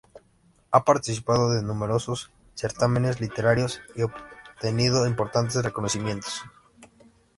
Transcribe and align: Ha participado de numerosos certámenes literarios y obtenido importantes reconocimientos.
Ha 0.71 0.83
participado 0.83 1.51
de 1.51 1.61
numerosos 1.61 2.31
certámenes 2.55 3.21
literarios 3.21 3.81
y 3.95 4.01
obtenido 4.01 5.05
importantes 5.05 5.61
reconocimientos. 5.63 6.41